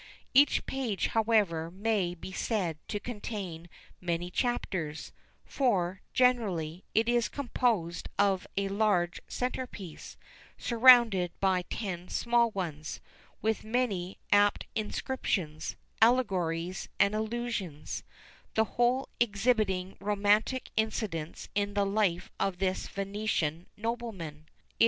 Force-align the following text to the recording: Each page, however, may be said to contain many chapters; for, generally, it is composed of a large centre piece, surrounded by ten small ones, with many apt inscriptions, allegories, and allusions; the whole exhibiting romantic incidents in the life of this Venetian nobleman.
Each 0.33 0.65
page, 0.65 1.09
however, 1.09 1.69
may 1.69 2.15
be 2.15 2.31
said 2.31 2.79
to 2.87 2.99
contain 2.99 3.69
many 3.99 4.31
chapters; 4.31 5.13
for, 5.45 6.01
generally, 6.11 6.83
it 6.95 7.07
is 7.07 7.29
composed 7.29 8.09
of 8.17 8.47
a 8.57 8.67
large 8.69 9.21
centre 9.27 9.67
piece, 9.67 10.17
surrounded 10.57 11.39
by 11.39 11.65
ten 11.69 12.07
small 12.09 12.49
ones, 12.49 12.99
with 13.43 13.63
many 13.63 14.17
apt 14.31 14.65
inscriptions, 14.73 15.75
allegories, 16.01 16.89
and 16.99 17.13
allusions; 17.13 18.03
the 18.55 18.63
whole 18.63 19.07
exhibiting 19.19 19.97
romantic 20.01 20.71
incidents 20.75 21.47
in 21.53 21.75
the 21.75 21.85
life 21.85 22.31
of 22.39 22.57
this 22.57 22.87
Venetian 22.87 23.67
nobleman. 23.77 24.47